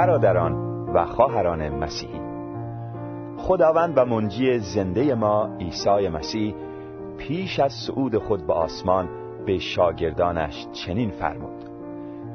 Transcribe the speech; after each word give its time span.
برادران 0.00 0.54
و 0.94 1.04
خواهران 1.04 1.68
مسیحی. 1.68 2.20
خداوند 3.38 3.98
و 3.98 4.04
منجی 4.04 4.58
زنده 4.58 5.14
ما 5.14 5.56
عیسی 5.60 6.08
مسیح 6.08 6.54
پیش 7.18 7.60
از 7.60 7.72
صعود 7.72 8.18
خود 8.18 8.46
به 8.46 8.52
آسمان 8.52 9.08
به 9.46 9.58
شاگردانش 9.58 10.66
چنین 10.72 11.10
فرمود. 11.10 11.64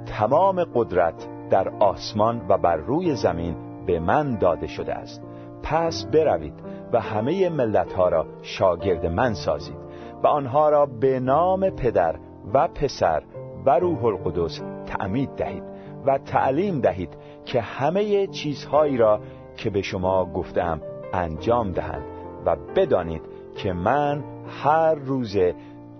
تمام 0.06 0.64
قدرت 0.76 1.28
در 1.50 1.70
آسمان 1.70 2.42
و 2.50 2.58
بر 2.58 2.76
روی 2.76 3.16
زمین 3.16 3.56
به 3.86 4.00
من 4.00 4.38
داده 4.38 4.68
شده 4.68 4.94
است. 4.94 5.22
پس 5.64 6.06
بروید 6.14 6.64
و 6.94 7.00
همه 7.00 7.50
ملت 7.50 7.94
ها 7.94 8.10
را 8.10 8.26
شاگرد 8.42 9.06
من 9.06 9.34
سازید 9.34 9.78
و 10.24 10.28
آنها 10.28 10.70
را 10.70 10.86
به 10.86 11.20
نام 11.20 11.70
پدر 11.70 12.16
و 12.54 12.68
پسر 12.68 13.24
و 13.66 13.80
روح 13.80 14.06
القدس 14.06 14.62
تعمید 14.86 15.30
دهید. 15.30 15.75
و 16.08 16.18
تعلیم 16.18 16.82
دهید 16.82 17.10
که 17.46 17.62
همه 17.62 18.28
چیزهایی 18.28 18.98
را 18.98 19.20
که 19.58 19.70
به 19.70 19.82
شما 19.82 20.26
گفتم 20.26 20.82
انجام 21.14 21.72
دهند 21.72 22.04
و 22.46 22.56
بدانید 22.76 23.22
که 23.56 23.74
من 23.74 24.24
هر 24.64 24.96
روز 24.96 25.38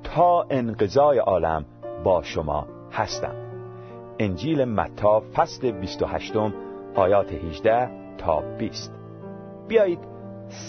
تا 0.04 0.46
انقضای 0.50 1.18
عالم 1.18 1.66
با 2.04 2.22
شما 2.24 2.68
هستم. 2.92 3.36
انجیل 4.20 4.66
متا 4.66 5.24
فصل 5.36 5.72
28 5.72 6.34
آیات 6.96 7.34
18 7.34 7.90
تا 8.18 8.44
20 8.58 8.92
بیایید 9.68 10.00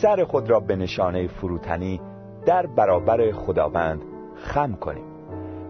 سر 0.02 0.24
خود 0.24 0.50
را 0.50 0.60
به 0.60 0.76
نشانه 0.76 1.26
فروتنی 1.26 2.00
در 2.46 2.66
برابر 2.66 3.32
خداوند 3.32 4.02
خم 4.36 4.74
کنیم 4.74 5.04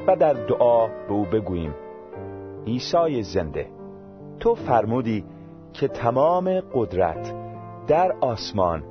و 0.06 0.16
در 0.16 0.32
دعا 0.32 0.86
به 0.86 1.12
او 1.12 1.24
بگوییم 1.24 1.74
عیسی 2.66 3.22
زنده. 3.22 3.70
تو 4.40 4.54
فرمودی 4.54 5.24
که 5.72 5.88
تمام 5.88 6.60
قدرت 6.74 7.34
در 7.86 8.16
آسمان 8.20 8.82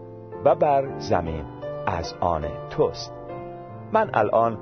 و 0.45 0.55
بر 0.55 0.99
زمین 0.99 1.45
از 1.87 2.13
آن 2.19 2.45
توست. 2.69 3.13
من 3.91 4.09
الان 4.13 4.57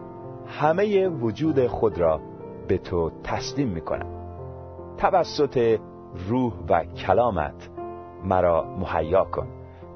همه 0.48 1.08
وجود 1.08 1.68
خود 1.68 1.98
را 1.98 2.20
به 2.68 2.78
تو 2.78 3.12
تسلیم 3.24 3.68
می 3.68 3.82
کنم 3.82 4.06
توسط 4.98 5.80
روح 6.28 6.54
و 6.70 6.84
کلامت 6.84 7.70
مرا 8.24 8.64
مهیا 8.64 9.24
کن 9.24 9.48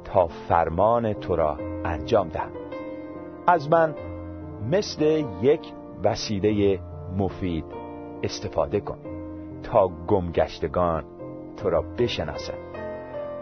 تا 0.04 0.28
فرمان 0.28 1.14
تو 1.14 1.36
را 1.36 1.58
انجام 1.86 2.30
دهم. 2.30 2.52
از 3.48 3.70
من 3.72 3.96
مثل 4.72 5.24
یک 5.42 5.74
وسیله 6.04 6.80
مفید 7.18 7.66
استفاده 8.24 8.80
کن. 8.80 9.07
تا 9.68 9.88
گمگشتگان 10.08 11.04
تو 11.58 11.70
را 11.70 11.82
بشناسند 11.82 12.58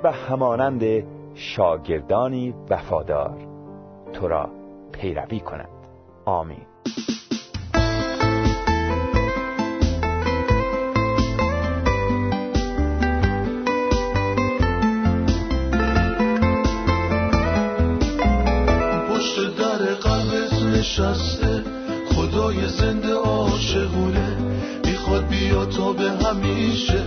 و 0.03 0.11
همانند 0.11 0.83
شاگردانی 1.33 2.53
وفادار 2.69 3.37
تو 4.13 4.27
را 4.27 4.49
پیروی 4.91 5.39
کنند 5.39 5.69
آمین. 6.25 6.65
پشت 19.09 19.57
در 19.57 19.93
قلبت 19.93 20.53
نشسته 20.77 21.63
خدای 22.15 22.67
زنده 22.67 23.13
عاشقونه. 23.13 24.37
می‌خواد 25.05 25.27
بیا 25.27 25.65
تا 25.65 25.93
به 25.93 26.11
همیشه. 26.11 27.03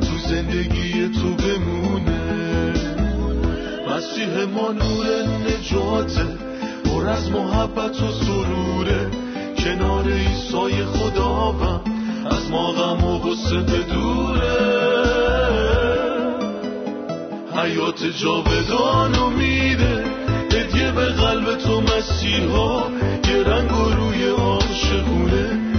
تو 0.00 0.28
زندگی 0.28 1.08
تو 1.08 1.34
بمونه. 1.34 2.72
مسیح 3.90 4.44
ما 4.54 4.72
نور 4.72 5.06
نجاته. 5.48 6.26
پر 6.84 7.06
از 7.08 7.30
محبت 7.30 8.02
و 8.02 8.12
سروره 8.12 9.10
کنار 9.58 10.04
ایسای 10.08 10.84
خداوند. 10.84 11.80
از 12.30 12.50
ما 12.50 12.72
غم 12.72 13.04
و 13.04 13.18
غصه 13.18 13.62
دوره. 13.62 14.60
حیات 17.56 18.04
جاودانو 18.04 19.30
میده. 19.30 20.04
هدیه 20.52 20.90
به 20.90 21.04
قلب 21.04 21.54
تو 21.54 21.80
مسیحا. 21.80 22.82
یه 23.28 23.42
رنگ 23.44 23.72
و 23.72 23.90
روی 23.90 24.28
عاشقونه. 24.28 25.69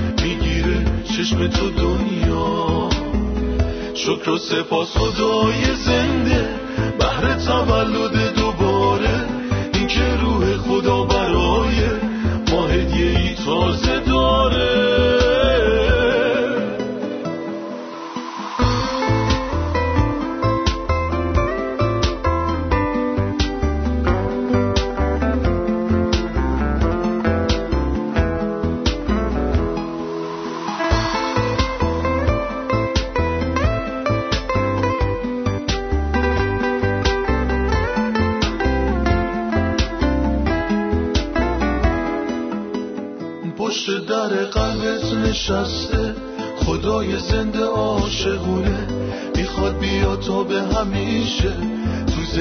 چشم 1.22 1.48
تو 1.48 1.70
دنیا. 1.70 2.90
شکر 3.94 4.30
و 4.30 4.38
سپاس 4.38 4.88
خدای 4.88 5.76
زنده. 5.76 6.50
بهر 7.00 7.34
تولد 7.34 8.36
دوباره. 8.36 9.26
اینکه 9.74 10.16
روح 10.22 10.58
خدا 10.58 11.04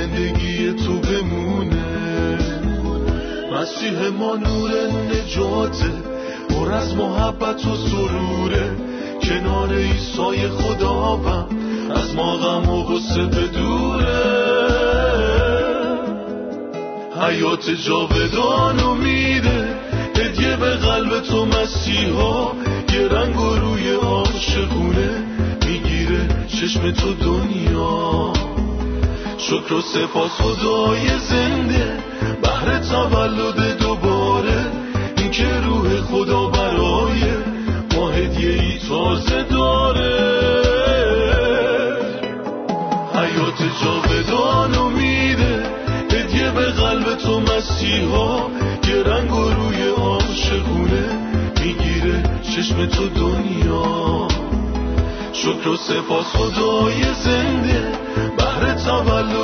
زندگی 0.00 0.72
تو 0.72 0.98
بمونه. 0.98 2.38
مسیح 3.52 4.08
ما 4.18 4.36
نور 4.36 4.70
نجاته 5.12 5.92
پر 6.48 6.72
از 6.72 6.96
محبت 6.96 7.66
و 7.66 7.76
سروره. 7.76 8.76
کنار 9.22 9.72
ایسای 9.72 10.48
خداوند 10.48 11.46
از 11.94 12.14
ما 12.14 12.36
غم 12.36 12.68
و 12.68 12.84
غصه 12.84 13.26
بدوره 13.26 14.40
حیات 17.22 17.70
جاودانو 17.70 18.94
میده 18.94 19.68
هدیه 20.16 20.56
به 20.56 20.70
قلب 20.70 21.20
تو 21.20 21.46
مسیحا. 21.46 22.52
یه 22.92 23.08
رنگ 23.08 23.40
و 23.40 23.56
روی 23.56 23.94
عاشقونه 23.94 25.24
می‌گیره 25.66 26.46
چشم 26.48 26.90
تو 26.90 27.14
دنیا. 27.14 28.32
شکر 29.40 29.74
و 29.74 29.80
سپاس 29.80 30.30
خدای 30.30 31.18
زنده. 31.18 31.98
بهر 32.42 32.78
تولد 32.78 33.78
دوباره 33.78 34.66
اینکه 35.16 35.46
روح 35.64 36.00
خدا 36.00 36.46
برای 36.46 37.22
ما 37.94 38.08
هدیه 38.08 38.50
ای 38.50 38.78
تازه 38.88 39.42
داره. 39.42 40.40
حیات 43.14 43.60
جاودانو 43.82 44.88
میده 44.90 45.66
هدیه 46.12 46.50
به 46.50 46.64
قلب 46.64 47.14
تو 47.14 47.40
مسیحا. 47.40 48.36
یه 48.88 49.02
رنگ 49.02 49.32
و 49.34 49.50
روی 49.50 49.88
عاشقونه 49.88 51.18
می‌گیره 51.60 52.22
چشم 52.42 52.86
تو 52.86 53.08
دنیا. 53.08 54.28
شکر 55.32 55.68
و 55.68 55.76
سپاس 55.76 56.26
خدای 56.26 57.14
زنده. 57.24 57.59
بهر 58.86 59.02
تولد 59.02 59.39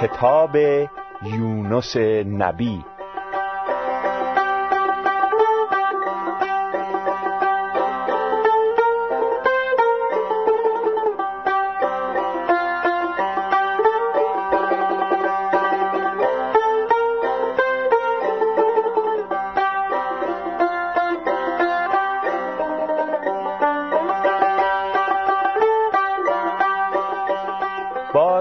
کتاب 0.00 0.56
یونس 1.22 1.96
نبی. 2.26 2.84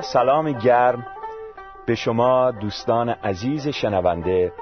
سلام 0.02 0.52
گرم 0.52 1.06
به 1.88 1.96
شما 1.96 2.52
دوستان 2.52 3.10
عزیز 3.10 3.68
شنونده 3.68 4.54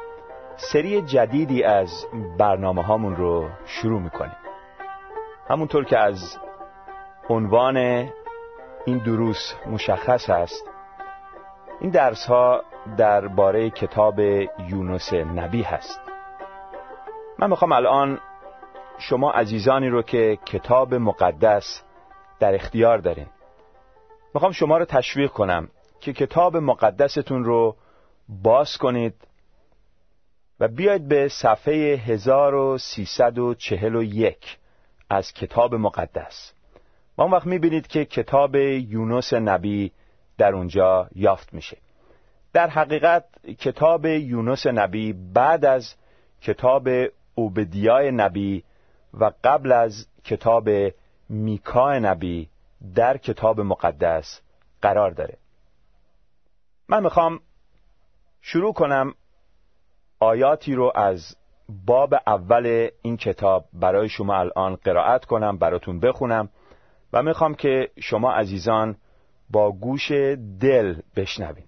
سری 0.56 1.02
جدیدی 1.02 1.64
از 1.64 2.06
برنامه 2.38 2.84
هامون 2.84 3.16
رو 3.16 3.50
شروع 3.66 4.02
می‌کنیم. 4.02 4.36
همونطور 5.50 5.86
که 5.86 6.00
از 6.00 6.38
عنوان 7.30 7.78
این 8.86 8.98
دروس 9.06 9.54
مشخص 9.72 10.30
هست 10.30 10.70
این 11.82 11.90
درس 11.90 12.26
ها 12.26 12.64
درباره 12.98 13.70
کتاب 13.70 14.20
یونس 14.70 15.14
نبی 15.14 15.62
هست. 15.62 16.02
من 17.40 17.50
می‌خوام 17.50 17.72
الان 17.72 18.20
شما 18.98 19.32
عزیزانی 19.32 19.90
رو 19.90 20.02
که 20.02 20.38
کتاب 20.46 20.94
مقدس 20.94 21.84
در 22.40 22.56
اختیار 22.56 22.98
دارین 22.98 23.28
می‌خوام 24.34 24.52
شما 24.52 24.78
رو 24.78 24.86
تشویق 24.86 25.32
کنم 25.32 25.70
که 26.00 26.14
کتاب 26.14 26.58
مقدستون 26.58 27.44
رو 27.44 27.76
باز 28.30 28.78
کنید 28.78 29.14
و 30.60 30.68
بیاید 30.68 31.08
به 31.08 31.28
صفحه 31.28 31.74
1341 31.74 34.58
از 35.10 35.34
کتاب 35.34 35.76
مقدس. 35.76 36.54
و 37.18 37.22
اون 37.22 37.32
وقت 37.32 37.46
می‌بینید 37.46 37.88
که 37.88 38.06
کتاب 38.06 38.56
یونس 38.56 39.34
نبی 39.34 39.92
در 40.38 40.54
اونجا 40.54 41.10
یافت 41.16 41.54
میشه. 41.54 41.78
در 42.54 42.70
حقیقت 42.70 43.26
کتاب 43.60 44.06
یونس 44.06 44.68
نبی 44.68 45.14
بعد 45.14 45.66
از 45.66 45.96
کتاب 46.42 46.90
اوبدیای 47.36 48.12
نبی 48.12 48.64
و 49.14 49.32
قبل 49.44 49.72
از 49.72 50.08
کتاب 50.24 50.70
میکا 51.30 52.00
نبی 52.00 52.50
در 52.96 53.18
کتاب 53.18 53.62
مقدس 53.62 54.42
قرار 54.82 55.12
داره. 55.12 55.38
من 56.90 57.04
می‌خوام 57.04 57.40
شروع 58.42 58.74
کنم 58.74 59.14
آیاتی 60.20 60.76
رو 60.76 60.92
از 60.96 61.36
باب 61.86 62.14
اول 62.28 62.90
این 63.02 63.18
کتاب 63.18 63.66
برای 63.74 64.10
شما 64.10 64.36
الان 64.36 64.76
قرائت 64.76 65.26
کنم 65.26 65.58
براتون 65.58 66.00
بخونم 66.00 66.50
و 67.14 67.24
می‌خوام 67.24 67.56
که 67.56 67.92
شما 68.00 68.32
عزیزان 68.32 68.96
با 69.50 69.72
گوش 69.72 70.12
دل 70.60 70.96
بشنوین. 71.16 71.66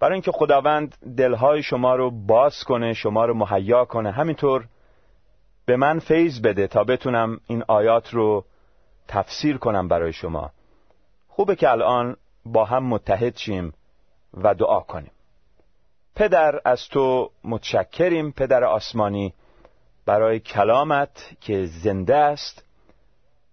برای 0.00 0.12
اینکه 0.12 0.32
خداوند 0.32 0.96
دلهای 1.16 1.62
شما 1.62 1.94
رو 1.94 2.10
باز 2.10 2.64
کنه 2.64 2.92
شما 2.92 3.24
رو 3.24 3.34
مهیا 3.34 3.84
کنه 3.84 4.10
همینطور 4.10 4.68
به 5.66 5.76
من 5.76 5.98
فیض 5.98 6.40
بده 6.40 6.66
تا 6.66 6.84
بتونم 6.84 7.40
این 7.46 7.64
آیات 7.68 8.14
رو 8.14 8.44
تفسیر 9.08 9.58
کنم 9.58 9.88
برای 9.88 10.12
شما. 10.12 10.50
خوبه 11.28 11.56
که 11.56 11.70
الان 11.70 12.16
با 12.46 12.64
هم 12.64 12.84
متحد 12.84 13.36
شیم. 13.36 13.72
و 14.36 14.54
دعا 14.54 14.80
کنیم. 14.80 15.10
پدر 16.16 16.60
از 16.64 16.88
تو 16.88 17.30
متشکریم 17.44 18.32
پدر 18.32 18.64
آسمانی 18.64 19.34
برای 20.06 20.40
کلامت 20.40 21.36
که 21.40 21.66
زنده 21.66 22.16
است 22.16 22.64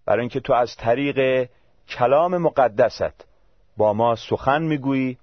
برای 0.06 0.20
اینکه 0.20 0.40
تو 0.40 0.54
از 0.54 0.76
طریق 0.76 1.50
کلام 1.88 2.38
مقدست 2.38 3.26
با 3.78 3.94
ما 3.94 4.16
سخن 4.16 4.62
می‌گویی 4.62 5.18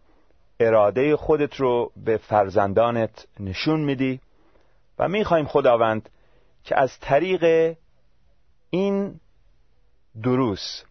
اراده 0.60 1.16
خودت 1.16 1.56
رو 1.56 1.92
به 1.96 2.16
فرزندانت 2.16 3.26
نشون 3.40 3.80
میدی 3.80 4.20
و 4.98 5.08
می‌خوایم 5.08 5.46
خداوند 5.46 6.08
که 6.64 6.76
از 6.76 7.00
طریق 7.00 7.76
این 8.70 9.20
دروس 10.22 10.82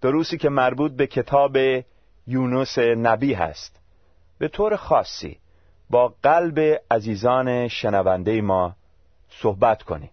دروسی 0.00 0.38
که 0.38 0.48
مربوط 0.48 0.92
به 0.92 1.06
کتاب 1.06 1.56
یونس 2.26 2.78
نبی 2.78 3.34
هست 3.34 3.79
به 4.40 4.48
طور 4.48 4.76
خاصی 4.76 5.38
با 5.90 6.14
قلب 6.22 6.80
عزیزان 6.90 7.68
شنونده 7.68 8.40
ما 8.40 8.76
صحبت 9.28 9.82
کنی 9.82 10.10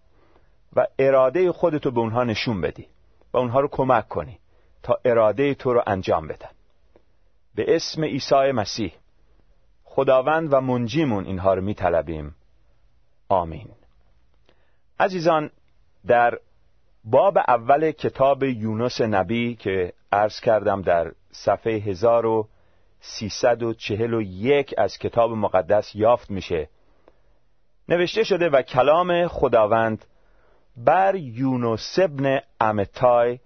و 0.76 0.86
اراده 0.98 1.52
خودتو 1.52 1.90
به 1.90 2.00
اونها 2.00 2.24
نشون 2.24 2.60
بدی 2.60 2.86
و 3.32 3.36
اونها 3.36 3.60
رو 3.60 3.68
کمک 3.68 4.08
کنی 4.08 4.38
تا 4.82 4.98
اراده 5.04 5.54
تو 5.54 5.72
رو 5.72 5.82
انجام 5.86 6.28
بدن. 6.28 6.48
به 7.54 7.76
اسم 7.76 8.04
عیسی 8.04 8.52
مسیح 8.52 8.92
خداوند 9.84 10.52
و 10.52 10.60
منجیمون 10.60 11.24
اینها 11.24 11.54
رو 11.54 11.62
میطلبیم. 11.62 12.34
آمین. 13.28 13.68
عزیزان 15.00 15.50
در 16.06 16.38
باب 17.04 17.38
اول 17.38 17.90
کتاب 17.90 18.42
یونس 18.42 19.00
نبی 19.00 19.54
که 19.54 19.92
عرض 20.12 20.40
کردم 20.40 20.82
در 20.82 21.12
صفحه 21.32 21.92
1341 23.00 24.74
از 24.78 24.98
کتاب 24.98 25.30
مقدس 25.30 25.94
یافت 25.94 26.30
میشه. 26.30 26.68
نوشته 27.88 28.24
شده 28.24 28.48
و 28.48 28.62
کلام 28.62 29.28
خداوند 29.28 30.04
بر 30.76 31.14
یونس 31.14 31.98
ابن 31.98 32.40
امتای 32.60 33.38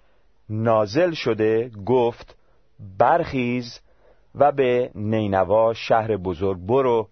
نازل 0.49 1.12
شده 1.12 1.70
گفت 1.87 2.37
برخیز 2.99 3.81
و 4.34 4.52
به 4.52 4.90
نینوا 4.94 5.75
شهر 5.75 6.16
بزرگ 6.16 6.58
برو 6.58 7.08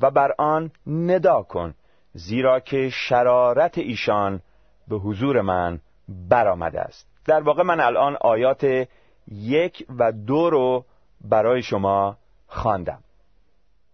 و 0.00 0.10
بر 0.10 0.34
آن 0.38 0.70
ندا 0.86 1.42
کن 1.42 1.74
زیرا 2.12 2.60
که 2.60 2.88
شرارت 2.88 3.78
ایشان 3.78 4.40
به 4.88 4.96
حضور 4.96 5.40
من 5.40 5.80
برآمده 6.08 6.80
است. 6.80 7.06
در 7.26 7.40
واقع 7.40 7.62
من 7.62 7.80
الان 7.80 8.16
آیات 8.20 8.88
یک 9.28 9.86
و 9.98 10.12
دو 10.12 10.50
رو 10.50 10.84
برای 11.20 11.62
شما 11.62 12.16
خواندم. 12.46 13.02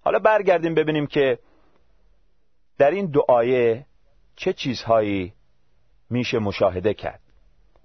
حالا 0.01 0.19
برگردیم 0.19 0.75
ببینیم 0.75 1.07
که 1.07 1.39
در 2.79 2.91
این 2.91 3.07
دو 3.07 3.25
آیه 3.29 3.87
چه 4.37 4.53
چیزهایی 4.53 5.33
میشه 6.11 6.39
مشاهده 6.39 6.95
کرد. 6.95 7.21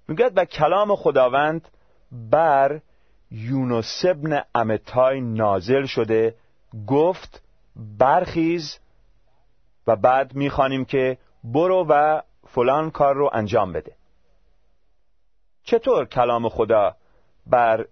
می‌گوید 0.08 0.38
و 0.38 0.46
کلام 0.46 0.96
خداوند 0.96 1.68
بر 2.12 2.82
یونس 3.32 4.02
ابن 4.06 4.42
امتای 4.56 5.22
نازل 5.22 5.86
شده 5.86 6.36
گفت 6.88 7.44
برخیز 7.76 8.80
و 9.88 9.96
بعد 9.96 10.34
می‌خوانیم 10.34 10.86
که 10.86 11.18
برو 11.44 11.86
و 11.90 12.22
فلان 12.48 12.92
کار 12.92 13.16
رو 13.16 13.30
انجام 13.34 13.74
بده. 13.74 13.96
چطور 15.64 16.06
کلام 16.06 16.50
خدا 16.50 16.96
بر 17.48 17.86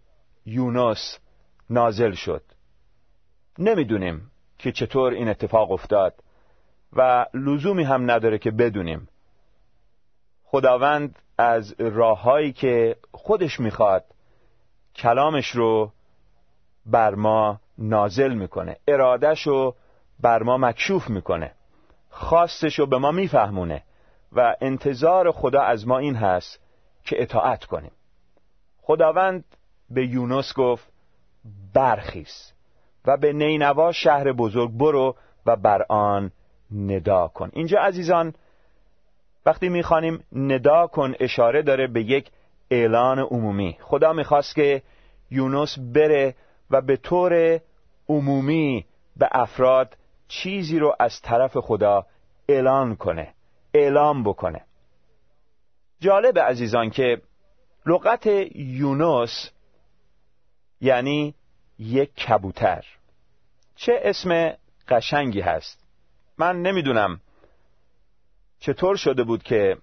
یونس 0.46 1.20
نازل 1.69 2.11
شد. 2.11 2.43
نمی‌دونیم 3.59 4.31
که 4.57 4.71
چطور 4.71 5.13
این 5.13 5.29
اتفاق 5.29 5.71
افتاد 5.71 6.23
و 6.93 7.25
لزومی 7.33 7.83
هم 7.83 8.11
نداره 8.11 8.38
که 8.38 8.51
بدونیم. 8.51 9.07
خداوند 10.43 11.19
از 11.38 11.75
راههایی 11.79 12.53
که 12.53 12.95
خودش 13.11 13.59
می‌خواد 13.59 14.05
کلامش 14.95 15.47
رو 15.47 15.91
بر 16.85 17.15
ما 17.15 17.59
نازل 17.77 18.33
می‌کنه. 18.33 18.77
ارادش 18.88 19.47
رو 19.47 19.75
بر 20.19 20.43
ما 20.43 20.57
مکشوف 20.57 21.09
می‌کنه. 21.09 21.51
خواستش 22.09 22.79
رو 22.79 22.85
به 22.85 22.97
ما 22.97 23.11
میفهمونه 23.11 23.83
و 24.31 24.55
انتظار 24.61 25.31
خدا 25.31 25.61
از 25.61 25.88
ما 25.88 25.97
این 25.97 26.15
هست 26.15 26.59
که 27.03 27.21
اطاعت 27.21 27.65
کنیم. 27.65 27.91
خداوند 28.81 29.43
به 29.89 30.07
یونس 30.07 30.53
گفت 30.53 30.88
برخیز 31.73 32.53
و 33.05 33.17
به 33.17 33.33
نینوا 33.33 33.91
شهر 33.91 34.31
بزرگ 34.31 34.71
برو 34.71 35.15
و 35.45 35.55
بر 35.55 35.85
آن 35.89 36.31
ندا 36.71 37.27
کن. 37.27 37.49
اینجا 37.53 37.79
عزیزان 37.79 38.33
وقتی 39.45 39.69
می‌خوانیم 39.69 40.23
ندا 40.31 40.88
کن 40.88 41.13
اشاره 41.19 41.61
داره 41.61 41.88
به 41.88 42.01
یک 42.01 42.31
اعلان 42.71 43.19
عمومی. 43.19 43.77
خدا 43.81 44.13
می‌خواست 44.13 44.55
که 44.55 44.81
یونس 45.31 45.79
بره 45.93 46.35
و 46.71 46.81
به 46.81 46.97
طور 46.97 47.59
عمومی 48.09 48.85
به 49.17 49.29
افراد 49.31 49.97
چیزی 50.27 50.79
رو 50.79 50.95
از 50.99 51.21
طرف 51.21 51.57
خدا 51.57 52.05
اعلان 52.49 52.95
کنه 52.95 53.33
اعلام 53.73 54.23
بکنه. 54.23 54.61
جالب 55.99 56.39
عزیزان 56.39 56.89
که 56.89 57.21
لغت 57.85 58.27
یونس 58.55 59.51
یعنی 60.81 61.35
یک 61.79 62.15
کبوتر. 62.15 62.86
چه 63.75 64.00
اسم 64.03 64.53
قشنگی 64.88 65.41
هست. 65.41 65.86
من 66.38 66.62
نمی‌دونم 66.62 67.21
چطور 68.59 68.95
شده 68.95 69.24
بود 69.24 69.43
که 69.43 69.77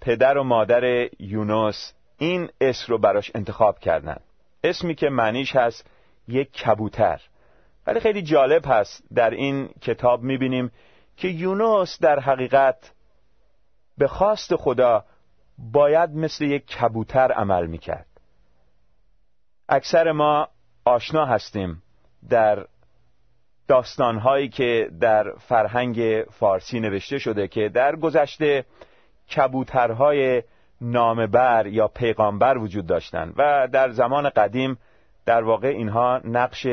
پدر 0.00 0.38
و 0.38 0.44
مادر 0.44 1.08
یونس 1.18 1.92
این 2.18 2.50
اسم 2.60 2.84
رو 2.88 2.98
براش 2.98 3.30
انتخاب 3.34 3.78
کردن. 3.78 4.16
اسمی 4.64 4.94
که 4.94 5.08
معنیش 5.08 5.56
هست 5.56 5.86
یک 6.28 6.52
کبوتر. 6.52 7.20
ولی 7.86 8.00
خیلی 8.00 8.22
جالب 8.22 8.62
هست 8.66 9.02
در 9.14 9.30
این 9.30 9.68
کتاب 9.68 10.22
می‌بینیم 10.22 10.72
که 11.16 11.28
یونس 11.28 11.98
در 12.00 12.20
حقیقت 12.20 12.92
به 13.98 14.08
خواست 14.08 14.56
خدا 14.56 15.04
باید 15.58 16.10
مثل 16.10 16.44
یک 16.44 16.66
کبوتر 16.66 17.32
عمل 17.32 17.66
می‌کرد. 17.66 18.06
اکثر 19.68 20.12
ما 20.12 20.48
آشنا 20.84 21.24
هستیم 21.24 21.82
در 22.28 22.66
داستانهایی 23.68 24.48
که 24.48 24.90
در 25.00 25.32
فرهنگ 25.38 26.24
فارسی 26.30 26.80
نوشته 26.80 27.18
شده 27.18 27.48
که 27.48 27.68
در 27.68 27.96
گذشته 27.96 28.64
کبوترهای 29.36 30.42
نامبر 30.80 31.66
یا 31.66 31.88
پیغامبر 31.88 32.58
وجود 32.58 32.86
داشتند 32.86 33.34
و 33.36 33.68
در 33.72 33.90
زمان 33.90 34.28
قدیم 34.28 34.78
در 35.26 35.42
واقع 35.42 35.68
اینها 35.68 36.20
نقش 36.24 36.66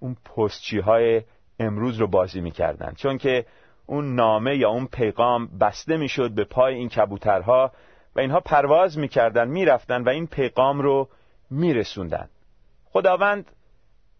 اون 0.00 0.16
پستچی 0.36 0.78
های 0.78 1.22
امروز 1.60 1.98
رو 1.98 2.06
بازی 2.06 2.40
می‌کردن. 2.40 2.92
چون 2.96 3.18
که 3.18 3.46
اون 3.86 4.14
نامه 4.14 4.56
یا 4.56 4.70
اون 4.70 4.86
پیغام 4.86 5.46
بسته 5.58 5.96
می‌شد 5.96 6.30
به 6.30 6.44
پای 6.44 6.74
این 6.74 6.88
کبوترها 6.88 7.72
و 8.16 8.20
اینها 8.20 8.40
پرواز 8.40 8.98
می‌کردن 8.98 9.48
می‌رفتن 9.48 10.02
و 10.02 10.08
این 10.08 10.26
پیغام 10.26 10.80
رو 10.80 11.08
میرسوندن. 11.50 12.28
خداوند 12.96 13.50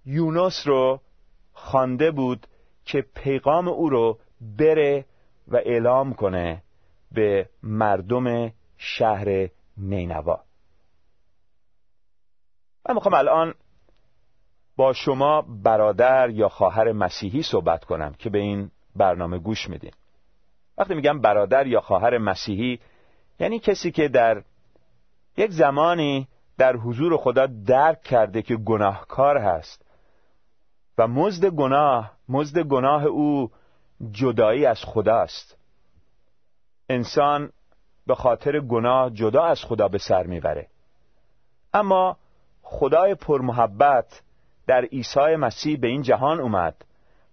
یونس 0.07 0.63
رو 0.67 1.01
خوانده 1.53 2.11
بود 2.11 2.47
که 2.85 3.05
پیغام 3.15 3.69
او 3.69 3.91
رو 3.91 4.19
بره 4.59 5.05
و 5.49 5.57
اعلام 5.57 6.15
کنه 6.15 6.63
به 7.13 7.49
مردم 7.63 8.53
شهر 8.77 9.49
نینوا. 9.77 10.41
من 12.89 12.95
می‌خوام 12.95 13.15
الان 13.15 13.55
با 14.77 14.93
شما 14.93 15.43
برادر 15.43 16.31
یا 16.31 16.49
خواهر 16.49 16.93
مسیحی 16.93 17.43
صحبت 17.43 17.85
کنم 17.85 18.15
که 18.19 18.31
به 18.31 18.39
این 18.39 18.71
برنامه 18.97 19.39
گوش 19.39 19.69
میدین. 19.69 19.93
وقتی 20.79 20.95
میگم 20.95 21.21
برادر 21.21 21.67
یا 21.67 21.81
خواهر 21.81 22.19
مسیحی 22.19 22.81
یعنی 23.41 23.59
کسی 23.59 23.91
که 23.91 24.09
در 24.09 24.43
یک 25.37 25.51
زمانی 25.51 26.29
در 26.59 26.77
حضور 26.77 27.17
خدا 27.17 27.47
درک 27.47 28.03
کرده 28.03 28.43
که 28.43 28.57
گناهکار 28.57 29.39
هست. 29.39 29.87
و 30.99 31.07
مزد 31.09 31.47
گناه 31.47 32.13
مزد 32.29 32.59
گناه 32.59 33.05
او 33.05 33.51
جدایی 34.11 34.67
از 34.67 34.85
خداست. 34.85 35.57
انسان 36.89 37.53
به 38.07 38.15
خاطر 38.15 38.61
گناه 38.61 39.11
جدا 39.11 39.45
از 39.45 39.65
خدا 39.65 39.89
به 39.89 39.99
سر 39.99 40.27
می‌بره. 40.27 40.67
اما 41.75 42.17
خدای 42.63 43.15
پرمحبت 43.15 44.23
در 44.67 44.85
عیسی 44.85 45.37
مسیح 45.37 45.79
به 45.79 45.89
این 45.89 46.03
جهان 46.03 46.41
اومد 46.41 46.85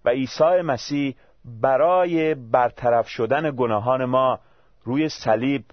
و 0.05 0.09
عیسی 0.09 0.61
مسیح 0.61 1.15
برای 1.45 2.35
برطرف 2.35 3.07
شدن 3.07 3.55
گناهان 3.57 4.05
ما 4.05 4.39
روی 4.83 5.09
صلیب 5.09 5.63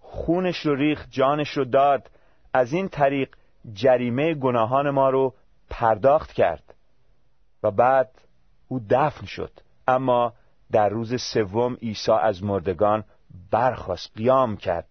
خونش 0.00 0.56
رو 0.58 0.74
ریخت 0.74 1.10
جانش 1.10 1.50
رو 1.50 1.64
داد 1.64 2.10
از 2.56 2.72
این 2.72 2.88
طریق 2.88 3.28
جریمه 3.72 4.34
گناهان 4.34 4.90
ما 4.90 5.10
رو 5.10 5.34
پرداخت 5.70 6.32
کرد 6.32 6.74
و 7.62 7.70
بعد 7.70 8.10
او 8.68 8.80
دفن 8.90 9.26
شد. 9.26 9.50
اما 9.88 10.32
در 10.72 10.88
روز 10.88 11.22
سوم 11.22 11.74
عیسی 11.74 12.12
از 12.12 12.44
مردگان 12.44 13.04
برخواست 13.50 14.16
قیام 14.16 14.56
کرد. 14.56 14.86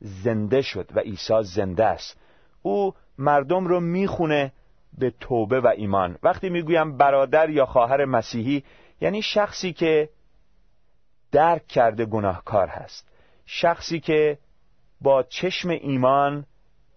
زنده 0.00 0.62
شد 0.62 0.90
و 0.94 1.00
عیسی 1.00 1.42
زنده 1.42 1.84
است. 1.84 2.20
او 2.62 2.94
مردم 3.18 3.66
رو 3.66 3.80
می‌خونه 3.80 4.52
به 4.98 5.10
توبه 5.20 5.60
و 5.60 5.66
ایمان. 5.66 6.18
وقتی 6.22 6.48
می‌گویم 6.48 6.96
برادر 6.96 7.50
یا 7.50 7.66
خواهر 7.66 8.04
مسیحی 8.04 8.64
یعنی 9.00 9.22
شخصی 9.22 9.72
که 9.72 10.08
درک 11.32 11.66
کرده 11.66 12.04
گناهکار 12.04 12.68
هست. 12.68 13.08
شخصی 13.46 14.00
که 14.00 14.38
با 15.00 15.22
چشم 15.22 15.68
ایمان 15.68 16.46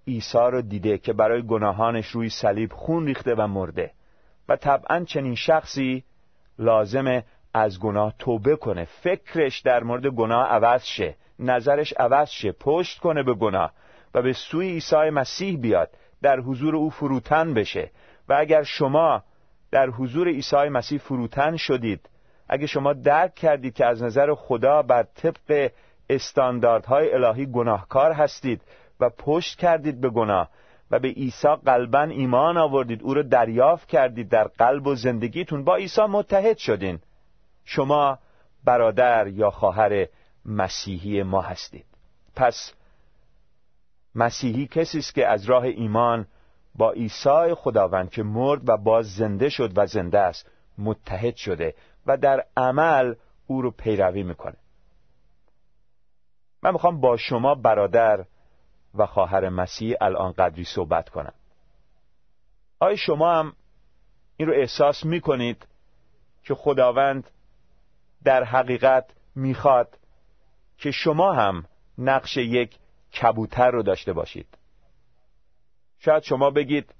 عیسی 0.08 0.38
رو 0.38 0.62
دیده 0.62 0.98
که 0.98 1.14
برای 1.14 1.42
گناهانش 1.42 2.08
روی 2.08 2.30
صلیب 2.30 2.74
خون 2.74 3.06
ریخته 3.06 3.36
و 3.36 3.48
مرده. 3.48 3.92
و 4.50 4.56
طبعا 4.56 5.04
چنین 5.04 5.36
شخصی 5.36 6.04
لازمه 6.60 7.24
از 7.54 7.80
گناه 7.80 8.14
توبه 8.20 8.56
کنه. 8.56 8.86
فکرش 8.86 9.60
در 9.60 9.84
مورد 9.84 10.08
گناه 10.08 10.48
عوض 10.48 10.84
شه. 10.84 11.16
نظرش 11.40 11.94
عوض 11.94 12.30
شه. 12.30 12.52
پشت 12.52 13.00
کنه 13.00 13.24
به 13.24 13.34
گناه. 13.34 13.72
و 14.14 14.22
به 14.22 14.34
سوی 14.34 14.70
عیسی 14.70 15.10
مسیح 15.10 15.58
بیاد. 15.58 15.90
در 16.22 16.40
حضور 16.40 16.76
او 16.76 16.90
فروتن 16.90 17.54
بشه. 17.54 17.92
و 18.30 18.34
اگر 18.34 18.64
شما 18.64 19.24
در 19.72 19.90
حضور 19.90 20.28
عیسی 20.28 20.70
مسیح 20.70 21.00
فروتن 21.00 21.58
شدید 21.58 22.10
اگه 22.50 22.68
شما 22.68 22.94
درک 22.94 23.36
کردید 23.36 23.74
که 23.74 23.86
از 23.86 24.04
نظر 24.04 24.34
خدا 24.34 24.82
بر 24.82 25.04
طبق 25.04 25.72
استانداردهای 26.10 27.14
الهی 27.14 27.46
گناهکار 27.46 28.12
هستید 28.12 28.62
و 29.00 29.10
پشت 29.10 29.60
کردید 29.60 30.02
به 30.02 30.10
گناه 30.10 30.50
و 30.92 31.00
به 31.00 31.08
عیسی 31.08 31.56
قلبا 31.66 32.02
ایمان 32.02 32.58
آوردید 32.58 33.04
او 33.04 33.14
را 33.14 33.22
دریافت 33.22 33.88
کردید 33.88 34.30
در 34.30 34.44
قلب 34.44 34.88
و 34.88 34.96
زندگیتون. 34.96 35.64
با 35.64 35.76
عیسی 35.76 36.02
متحد 36.02 36.58
شدین. 36.58 37.00
شما 37.66 38.20
برادر 38.64 39.28
یا 39.28 39.50
خواهر 39.50 40.08
مسیحی 40.46 41.24
ما 41.24 41.42
هستید. 41.42 41.86
پس 42.36 42.74
مسیحی 44.16 44.68
کسی 44.68 44.98
است 44.98 45.16
که 45.16 45.28
از 45.28 45.46
راه 45.46 45.64
ایمان 45.64 46.28
با 46.76 46.92
عیسی 46.92 47.54
خداوند 47.56 48.10
که 48.10 48.24
مرد 48.24 48.70
و 48.70 48.78
باز 48.78 49.16
زنده 49.16 49.50
شد 49.50 49.78
و 49.78 49.86
زنده 49.86 50.20
است 50.20 50.52
متحد 50.78 51.36
شده 51.36 51.76
و 52.06 52.18
در 52.18 52.44
عمل 52.58 53.16
او 53.48 53.62
رو 53.62 53.72
پیروی 53.72 54.24
می‌کنه. 54.24 54.56
من 56.64 56.72
می‌خوام 56.72 57.02
با 57.02 57.18
شما 57.18 57.56
برادر 57.56 58.26
و 58.98 59.06
خواهر 59.06 59.50
مسیح 59.50 59.96
الان 60.02 60.32
قدری 60.32 60.64
صحبت 60.64 61.10
کنم. 61.10 61.34
آیا 62.80 62.96
شما 62.96 63.36
هم 63.40 63.54
این 64.38 64.48
رو 64.48 64.54
احساس 64.54 65.06
می‌کنید 65.06 65.68
که 66.44 66.56
خداوند 66.56 67.30
در 68.24 68.44
حقیقت 68.44 69.06
می‌خواد 69.36 69.98
که 70.78 70.92
شما 70.92 71.34
هم 71.34 71.66
نقش 71.98 72.38
یک 72.38 72.78
کبوتر 73.22 73.72
رو 73.72 73.84
داشته 73.84 74.14
باشید. 74.14 74.48
شاید 76.00 76.24
شما 76.24 76.50
بگید 76.50 76.96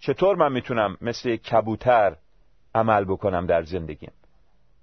چطور 0.00 0.36
من 0.36 0.52
می‌تونم 0.52 0.96
مثل 1.00 1.36
کبوتر 1.36 2.16
عمل 2.74 3.04
بکنم 3.04 3.46
در 3.46 3.62
زندگیم؟ 3.62 4.12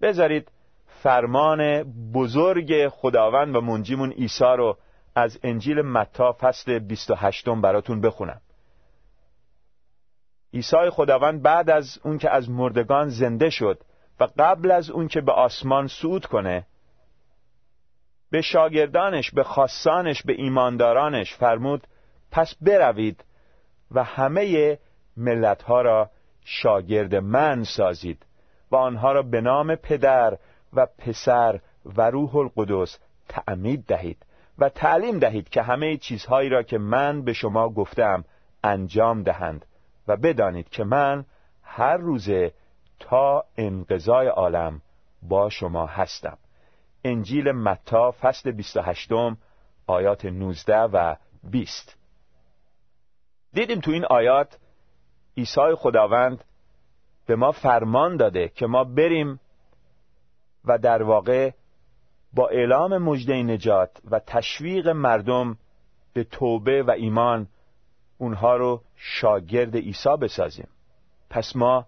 بذارید 0.02 0.52
فرمان 0.88 1.84
بزرگ 2.14 2.88
خداوند 2.88 3.56
و 3.56 3.62
منجیمون 3.62 4.12
عیسی 4.12 4.44
رو 4.58 4.78
از 5.16 5.40
انجیل 5.44 5.82
متا 5.82 6.36
فصل 6.40 6.80
28 6.80 7.50
براتون 7.50 8.02
بخونم. 8.02 8.42
عیسی 10.54 10.90
خداوند 10.92 11.42
بعد 11.42 11.70
از 11.70 12.00
اون 12.04 12.18
که 12.18 12.30
از 12.30 12.50
مردگان 12.50 13.10
زنده 13.10 13.50
شد 13.50 13.82
و 14.20 14.28
قبل 14.38 14.72
از 14.72 14.90
اون 14.90 15.08
که 15.08 15.22
به 15.22 15.32
آسمان 15.32 15.88
صعود 15.88 16.26
کنه 16.26 16.66
به 18.32 18.42
شاگردانش 18.42 19.32
به 19.32 19.44
خاصانش 19.44 20.24
به 20.24 20.34
ایماندارانش 20.34 21.34
فرمود 21.34 21.88
پس 22.32 22.56
بروید 22.62 23.24
و 23.92 24.04
همه 24.04 24.78
ملتها 25.18 25.82
را 25.82 26.10
شاگرد 26.46 27.16
من 27.16 27.64
سازید 27.64 28.26
و 28.72 28.76
آنها 28.76 29.12
را 29.12 29.22
به 29.22 29.42
نام 29.42 29.76
پدر 29.76 30.38
و 30.74 30.86
پسر 30.98 31.60
و 31.86 32.10
روح 32.10 32.36
القدس 32.36 33.00
تعمید 33.30 33.86
دهید. 33.86 34.25
و 34.60 34.70
تعلیم 34.70 35.20
دهید 35.20 35.50
که 35.50 35.62
همه 35.62 35.98
چیزهایی 35.98 36.50
را 36.50 36.64
که 36.64 36.78
من 36.78 37.22
به 37.22 37.34
شما 37.34 37.70
گفتم 37.70 38.26
انجام 38.64 39.24
دهند 39.24 39.66
و 40.08 40.18
بدانید 40.18 40.70
که 40.70 40.84
من 40.84 41.26
هر 41.64 41.98
روزه 41.98 42.54
تا 43.00 43.46
انقضای 43.58 44.28
عالم 44.28 44.82
با 45.22 45.50
شما 45.50 45.86
هستم. 45.86 46.38
انجیل 47.04 47.52
متا 47.52 48.12
فصل 48.12 48.52
28 48.52 49.10
آیات 49.88 50.26
19 50.26 50.78
و 50.78 51.16
20 51.44 51.98
دیدیم 53.54 53.80
تو 53.80 53.92
این 53.92 54.06
آیات 54.06 54.58
عیسی 55.38 55.76
خداوند 55.76 56.44
به 57.26 57.36
ما 57.36 57.52
فرمان 57.52 58.18
داده 58.18 58.50
که 58.56 58.68
ما 58.68 58.84
بریم 58.84 59.40
و 60.66 60.78
در 60.78 61.04
واقع 61.04 61.52
با 62.36 62.48
اعلام 62.48 62.98
مجده 62.98 63.44
نجات 63.44 63.90
و 64.12 64.20
تشویق 64.20 64.88
مردم 64.88 65.58
به 66.14 66.24
توبه 66.24 66.84
و 66.84 66.92
ایمان 66.92 67.48
اونها 68.18 68.56
رو 68.56 68.82
شاگرد 68.96 69.76
عیسی 69.76 70.18
بسازیم. 70.22 70.68
پس 71.30 71.56
ما 71.56 71.86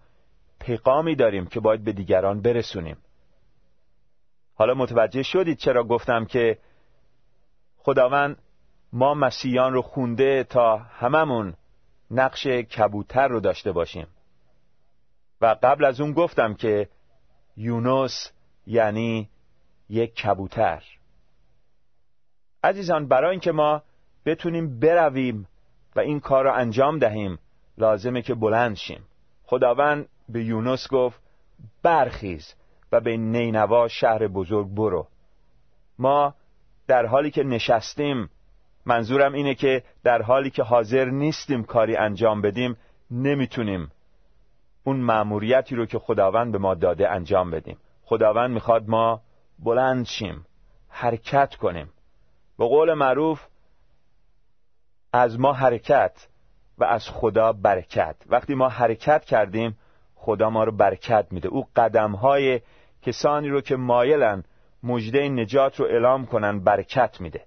پیغامی 0.60 1.16
داریم 1.16 1.46
که 1.46 1.60
باید 1.60 1.84
به 1.84 1.92
دیگران 1.92 2.42
برسونیم. 2.42 2.98
حالا 4.56 4.74
متوجه 4.74 5.24
شدید 5.24 5.58
چرا 5.58 5.84
گفتم 5.84 6.26
که 6.26 6.58
خداوند 7.78 8.38
ما 8.94 9.14
مسیحیان 9.14 9.74
رو 9.74 9.82
خونده 9.82 10.44
تا 10.44 10.78
هممون 10.78 11.54
نقش 12.12 12.48
کبوتر 12.48 13.28
رو 13.28 13.40
داشته 13.40 13.72
باشیم. 13.72 14.08
و 15.42 15.56
قبل 15.64 15.86
از 15.86 16.02
اون 16.02 16.14
گفتم 16.14 16.54
که 16.54 16.90
یونس 17.58 18.32
یعنی 18.68 19.30
یک 19.90 20.16
کبوتر. 20.16 20.84
عزیزان 22.64 23.08
برای 23.08 23.32
اینکه 23.32 23.52
ما 23.52 23.84
بتونیم 24.26 24.80
برویم 24.80 25.48
و 25.96 26.00
این 26.00 26.20
کار 26.20 26.44
را 26.44 26.56
انجام 26.56 27.00
دهیم 27.00 27.40
لازمه 27.78 28.22
که 28.22 28.36
بلند 28.36 28.76
شیم. 28.76 29.04
خداوند 29.44 30.08
به 30.30 30.44
یونس 30.44 30.88
گفت 30.92 31.22
برخیز 31.84 32.54
و 32.92 33.00
به 33.00 33.18
نینوا 33.18 33.88
شهر 33.88 34.28
بزرگ 34.28 34.68
برو. 34.68 35.08
ما 36.00 36.36
در 36.88 37.06
حالی 37.06 37.32
که 37.32 37.44
نشستیم 37.44 38.30
منظورم 38.86 39.34
اینه 39.34 39.56
که 39.56 39.84
در 40.04 40.22
حالی 40.22 40.50
که 40.50 40.64
حاضر 40.64 41.06
نیستیم 41.06 41.64
کاری 41.64 41.96
انجام 41.96 42.42
بدیم 42.42 42.78
نمی‌تونیم 43.12 43.92
اون 44.84 44.98
مأموریتی 44.98 45.76
رو 45.76 45.86
که 45.86 46.00
خداوند 46.00 46.52
به 46.52 46.58
ما 46.58 46.76
داده 46.76 47.10
انجام 47.10 47.52
بدیم. 47.52 47.78
خداوند 48.04 48.52
می‌خواد 48.52 48.90
ما 48.90 49.22
بلند 49.60 50.06
شیم 50.06 50.46
حرکت 50.90 51.56
کنیم. 51.56 51.90
به 52.58 52.66
قول 52.66 52.94
معروف 52.94 53.48
از 55.14 55.40
ما 55.40 55.54
حرکت 55.54 56.28
و 56.78 56.84
از 56.84 57.10
خدا 57.10 57.54
برکت. 57.54 58.16
وقتی 58.28 58.56
ما 58.56 58.70
حرکت 58.70 59.26
کردیم 59.26 59.78
خدا 60.16 60.50
ما 60.50 60.64
رو 60.64 60.72
برکت 60.72 61.28
میده. 61.32 61.50
او 61.50 61.68
قدم 61.76 62.12
های 62.12 62.62
کسانی 63.02 63.50
رو 63.50 63.62
که 63.62 63.76
مایلن 63.76 64.44
مجده 64.84 65.30
نجات 65.30 65.80
رو 65.80 65.86
اعلام 65.86 66.26
کنن 66.26 66.60
برکت 66.60 67.22
میده. 67.22 67.44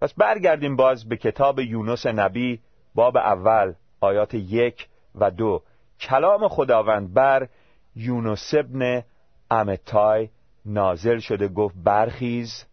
پس 0.00 0.14
برگردیم 0.14 0.76
باز 0.76 1.08
به 1.08 1.16
کتاب 1.16 1.58
یونس 1.60 2.06
نبی 2.06 2.60
باب 2.94 3.16
اول 3.16 3.74
آیات 4.00 4.34
یک 4.34 4.88
و 5.14 5.30
دو. 5.30 5.62
کلام 6.00 6.48
خداوند 6.48 7.14
بر 7.14 7.48
یونس 7.96 8.54
ابن 8.54 9.02
امتای 9.50 10.28
نازل 10.64 11.18
شده 11.18 11.48
گفت 11.48 11.74
برخیز 11.84 12.64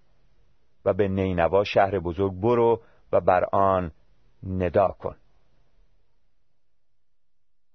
و 0.85 0.93
به 0.93 1.07
نینوا 1.07 1.63
شهر 1.63 1.99
بزرگ 1.99 2.33
برو 2.33 2.81
و 3.11 3.21
بر 3.21 3.45
آن 3.51 3.91
ندا 4.43 4.87
کن. 4.87 5.15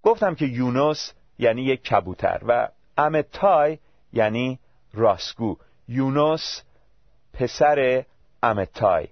گفتم 0.02 0.34
که 0.34 0.44
یونس 0.44 1.12
یعنی 1.38 1.62
یک 1.62 1.82
کبوتر 1.82 2.40
و 2.48 2.68
امتای 2.98 3.78
یعنی 4.12 4.58
راسگو 4.92 5.56
یونس 5.88 6.62
پسر 7.32 8.04
امتای 8.42 9.08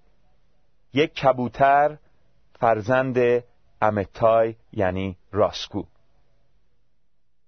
یک 0.95 1.15
کبوتر 1.15 1.99
فرزند 2.53 3.45
امتای 3.83 4.55
یعنی 4.73 5.17
راسکو. 5.33 5.85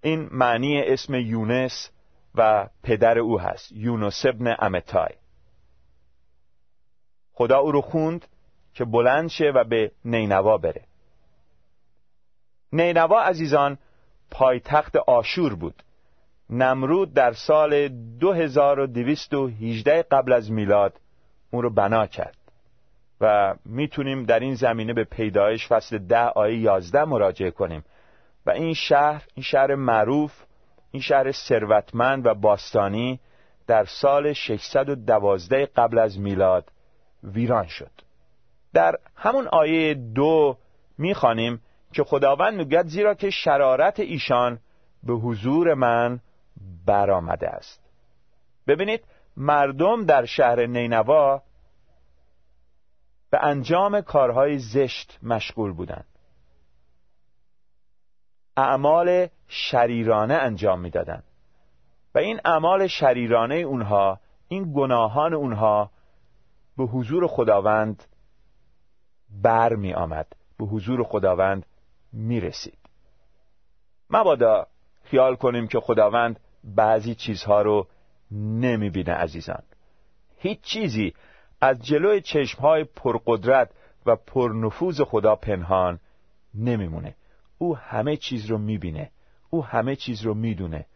این 0.02 0.28
معنی 0.32 0.82
اسم 0.82 1.14
یونس 1.14 1.90
و 2.34 2.68
پدر 2.82 3.18
او 3.18 3.40
هست 3.40 3.72
یونس 3.72 4.26
ابن 4.26 4.56
امتای. 4.58 5.14
خدا 7.32 7.58
او 7.58 7.72
رو 7.72 7.80
خوند 7.80 8.26
که 8.74 8.84
بلند 8.84 9.28
شه 9.28 9.52
و 9.54 9.64
به 9.64 9.92
نینوا 10.04 10.58
بره. 10.58 10.84
نینوا 12.72 13.22
عزیزان 13.22 13.78
پایتخت 14.30 14.96
آشور 14.96 15.54
بود. 15.54 15.82
نمرود 16.50 17.14
در 17.14 17.32
سال 17.32 17.88
2218 17.88 20.02
قبل 20.02 20.32
از 20.32 20.50
میلاد 20.50 21.00
اون 21.50 21.62
رو 21.62 21.70
بنا 21.70 22.06
کرد 22.06 22.36
و 23.20 23.54
می‌تونیم 23.64 24.24
در 24.24 24.40
این 24.40 24.54
زمینه 24.54 24.92
به 24.92 25.04
پیدایش 25.04 25.68
فصل 25.68 25.98
ده 25.98 26.24
آیه 26.24 26.58
یازده 26.58 27.04
مراجعه 27.04 27.50
کنیم 27.50 27.84
و 28.46 28.50
این 28.50 28.74
شهر 28.74 29.24
این 29.34 29.42
شهر 29.42 29.74
معروف 29.74 30.32
این 30.92 31.02
شهر 31.02 31.32
ثروتمند 31.32 32.26
و 32.26 32.34
باستانی 32.34 33.20
در 33.66 33.84
سال 33.84 34.32
612 34.32 35.66
قبل 35.66 35.98
از 35.98 36.18
میلاد 36.18 36.72
ویران 37.22 37.66
شد. 37.66 37.90
در 38.74 38.98
همون 39.16 39.48
آیه 39.48 39.94
دو 39.94 40.56
می‌خوانیم 40.98 41.60
که 41.92 42.04
خداوند 42.04 42.54
می‌گوید 42.54 42.86
زیرا 42.86 43.14
که 43.14 43.30
شرارت 43.30 44.00
ایشان 44.00 44.58
به 45.02 45.12
حضور 45.12 45.74
من 45.74 46.20
برآمده 46.86 47.48
است. 47.48 47.82
ببینید 48.66 49.04
مردم 49.36 50.04
در 50.04 50.24
شهر 50.24 50.66
نینوا 50.66 51.42
به 53.30 53.44
انجام 53.44 54.00
کارهای 54.00 54.58
زشت 54.58 55.18
مشغول 55.22 55.72
بودند. 55.72 56.11
اعمال 58.56 59.28
شریرانه 59.48 60.34
انجام 60.34 60.80
می‌دادند 60.80 61.24
و 62.14 62.18
این 62.18 62.40
اعمال 62.44 62.86
شریرانه 62.86 63.54
اونها 63.54 64.20
این 64.48 64.72
گناهان 64.76 65.34
اونها 65.34 65.90
به 66.76 66.84
حضور 66.84 67.26
خداوند 67.26 68.04
بر 69.42 69.74
می 69.74 69.94
آمد 69.94 70.26
به 70.58 70.64
حضور 70.64 71.04
خداوند 71.04 71.66
می 72.12 72.40
رسید. 72.40 72.78
مبادا 74.10 74.66
خیال 75.04 75.36
کنیم 75.36 75.68
که 75.68 75.80
خداوند 75.80 76.40
بعضی 76.64 77.14
چیزها 77.14 77.62
رو 77.62 77.86
نمی 78.30 78.90
بینه 78.90 79.12
عزیزان. 79.12 79.62
هیچ 80.38 80.60
چیزی 80.60 81.14
از 81.60 81.82
جلوی 81.82 82.20
چشمهای 82.20 82.84
پرقدرت 82.84 83.70
و 84.06 84.16
پرنفوذ 84.16 85.00
خدا 85.00 85.36
پنهان 85.36 85.98
نمیمونه. 86.54 87.14
او 87.62 87.76
همه 87.76 88.16
چیز 88.16 88.46
رو 88.46 88.58
می‌بینه. 88.58 89.10
او 89.50 89.64
همه 89.64 89.96
چیز 89.96 90.22
رو 90.22 90.34
می‌دونه. 90.34 90.86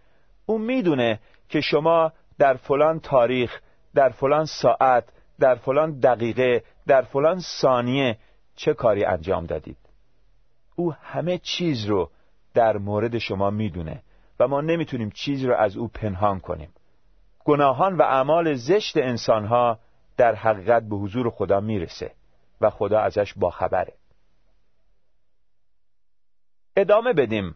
او 0.47 0.59
می‌دونه 0.59 1.21
که 1.49 1.61
شما 1.61 2.13
در 2.39 2.55
فلان 2.55 3.01
تاریخ 3.01 3.61
در 3.95 4.09
فلان 4.09 4.45
ساعت 4.45 5.05
در 5.41 5.55
فلان 5.55 6.01
دقیقه 6.01 6.63
در 6.87 7.03
فلان 7.03 7.41
ثانیه 7.61 8.19
چه 8.57 8.75
کاری 8.75 9.05
انجام 9.05 9.47
دادید. 9.47 9.77
او 10.77 10.93
همه 10.93 11.39
چیز 11.39 11.87
رو 11.87 12.11
در 12.55 12.77
مورد 12.77 13.19
شما 13.19 13.51
می‌دونه 13.51 14.03
و 14.41 14.49
ما 14.49 14.61
نمی‌تونیم 14.61 15.11
چیزی 15.11 15.47
رو 15.47 15.55
از 15.55 15.77
او 15.77 15.89
پنهان 15.89 16.41
کنیم. 16.41 16.71
گناهان 17.45 17.97
و 17.97 18.03
اعمال 18.03 18.55
زشت 18.55 18.97
انسانها 18.97 19.79
در 20.17 20.35
حقیقت 20.35 20.83
به 20.83 20.97
حضور 20.97 21.31
خدا 21.31 21.61
می‌رسه 21.61 22.11
و 22.61 22.71
خدا 22.71 23.01
ازش 23.01 23.35
باخبره. 23.37 23.93
ادامه 26.77 27.13
بدیم 27.13 27.55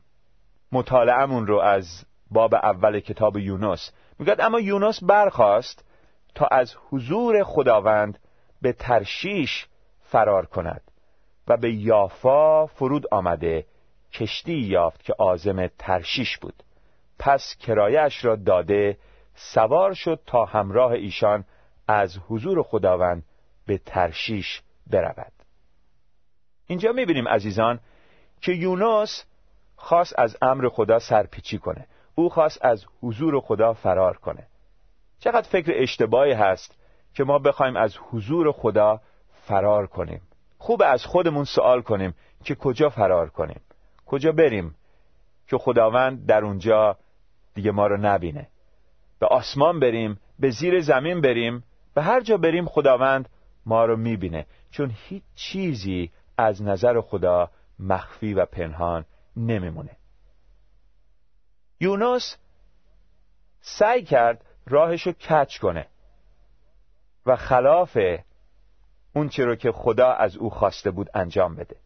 مطالعهمون 0.72 1.46
رو 1.46 1.58
از 1.58 2.04
باب 2.30 2.54
اول 2.54 3.00
کتاب 3.00 3.36
یونس. 3.36 3.92
میگد 4.18 4.40
اما 4.40 4.60
یونس 4.60 5.04
برخواست 5.04 5.84
تا 6.34 6.46
از 6.46 6.74
حضور 6.90 7.44
خداوند 7.44 8.18
به 8.62 8.72
ترشیش 8.72 9.66
فرار 10.00 10.46
کند 10.46 10.82
و 11.48 11.56
به 11.56 11.72
یافا 11.72 12.66
فرود 12.66 13.04
آمده 13.10 13.66
کشتی 14.12 14.58
یافت 14.58 15.02
که 15.02 15.14
آزم 15.18 15.66
ترشیش 15.66 16.38
بود. 16.38 16.62
پس 17.18 17.56
کرایش 17.60 18.24
را 18.24 18.36
داده 18.36 18.98
سوار 19.34 19.94
شد 19.94 20.20
تا 20.26 20.44
همراه 20.44 20.92
ایشان 20.92 21.44
از 21.88 22.18
حضور 22.28 22.62
خداوند 22.62 23.24
به 23.66 23.78
ترشیش 23.78 24.62
برود. 24.86 25.32
اینجا 26.66 26.92
می‌بینیم 26.92 27.28
عزیزان 27.28 27.80
که 28.40 28.52
یونس 28.52 29.24
خواست 29.76 30.18
از 30.18 30.36
امر 30.42 30.68
خدا 30.68 30.98
سرپیچی 30.98 31.58
کنه. 31.58 31.86
او 32.14 32.28
خواست 32.28 32.64
از 32.64 32.84
حضور 33.02 33.40
خدا 33.40 33.72
فرار 33.72 34.16
کنه. 34.16 34.46
چقدر 35.18 35.48
فکر 35.48 35.72
اشتباهی 35.74 36.32
هست 36.32 36.74
که 37.14 37.24
ما 37.24 37.38
بخوایم 37.38 37.76
از 37.76 37.96
حضور 38.10 38.52
خدا 38.52 39.00
فرار 39.46 39.86
کنیم. 39.86 40.20
خوب 40.58 40.82
از 40.86 41.04
خودمون 41.04 41.44
سوال 41.44 41.82
کنیم 41.82 42.14
که 42.44 42.54
کجا 42.54 42.88
فرار 42.88 43.30
کنیم. 43.30 43.60
کجا 44.06 44.32
بریم 44.32 44.74
که 45.48 45.58
خداوند 45.58 46.26
در 46.26 46.44
اونجا 46.44 46.96
دیگه 47.54 47.70
ما 47.70 47.86
رو 47.86 47.96
نبینه. 47.96 48.48
به 49.18 49.26
آسمان 49.26 49.80
بریم 49.80 50.20
به 50.38 50.50
زیر 50.50 50.80
زمین 50.80 51.20
بریم 51.20 51.64
به 51.94 52.02
هر 52.02 52.20
جا 52.20 52.36
بریم 52.36 52.66
خداوند 52.66 53.28
ما 53.66 53.84
رو 53.84 53.96
می‌بینه. 53.96 54.46
چون 54.70 54.92
هیچ 54.94 55.22
چیزی 55.34 56.10
از 56.38 56.62
نظر 56.62 57.00
خدا 57.00 57.50
مخفی 57.80 58.34
و 58.34 58.44
پنهان 58.46 59.04
نمیمونه. 59.36 59.96
یونس 61.80 62.36
سعی 63.60 64.02
کرد 64.02 64.44
راهش 64.66 65.02
رو 65.06 65.12
کچ 65.12 65.58
کنه 65.58 65.86
و 67.26 67.36
خلاف 67.36 67.98
اون 69.12 69.28
چی 69.28 69.42
رو 69.42 69.56
که 69.56 69.72
خدا 69.72 70.12
از 70.12 70.36
او 70.36 70.50
خواسته 70.50 70.90
بود 70.90 71.10
انجام 71.14 71.56
بده. 71.56 71.76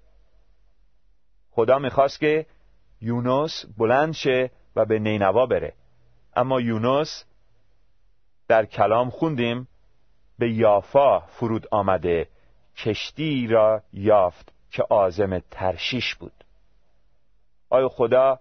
خدا 1.50 1.78
می‌خواست 1.78 2.20
که 2.20 2.46
یونس 3.00 3.64
بلند 3.78 4.12
شه 4.12 4.50
و 4.76 4.84
به 4.84 4.98
نینوا 4.98 5.46
بره. 5.46 5.72
اما 6.36 6.60
یونس 6.60 7.24
در 8.48 8.66
کلام 8.66 9.10
خوندیم 9.10 9.68
به 10.38 10.52
یافا 10.52 11.20
فرود 11.20 11.66
آمده 11.70 12.28
کشتی 12.76 13.46
را 13.46 13.82
یافت. 13.92 14.53
که 14.74 14.82
آزم 14.90 15.38
ترشیش 15.38 16.14
بود. 16.14 16.44
آیا 17.70 17.88
خدا 17.88 18.38